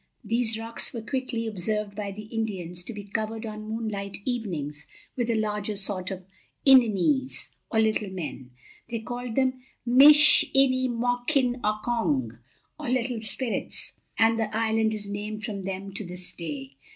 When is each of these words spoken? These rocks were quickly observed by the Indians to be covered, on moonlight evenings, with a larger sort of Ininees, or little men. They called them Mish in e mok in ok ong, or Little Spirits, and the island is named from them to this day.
These 0.23 0.57
rocks 0.57 0.93
were 0.93 1.03
quickly 1.03 1.45
observed 1.45 1.95
by 1.95 2.11
the 2.11 2.23
Indians 2.23 2.83
to 2.85 2.91
be 2.91 3.03
covered, 3.03 3.45
on 3.45 3.69
moonlight 3.69 4.17
evenings, 4.25 4.87
with 5.15 5.29
a 5.29 5.35
larger 5.35 5.75
sort 5.75 6.09
of 6.09 6.25
Ininees, 6.65 7.51
or 7.69 7.79
little 7.79 8.09
men. 8.09 8.49
They 8.89 8.97
called 8.97 9.35
them 9.35 9.61
Mish 9.85 10.43
in 10.55 10.73
e 10.73 10.87
mok 10.87 11.37
in 11.37 11.61
ok 11.63 11.85
ong, 11.91 12.39
or 12.79 12.89
Little 12.89 13.21
Spirits, 13.21 13.99
and 14.17 14.39
the 14.39 14.51
island 14.57 14.91
is 14.95 15.07
named 15.07 15.45
from 15.45 15.65
them 15.65 15.93
to 15.93 16.03
this 16.03 16.33
day. 16.33 16.77